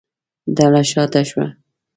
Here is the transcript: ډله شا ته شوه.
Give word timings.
ډله 0.55 0.81
شا 0.91 1.03
ته 1.11 1.21
شوه. 1.29 1.47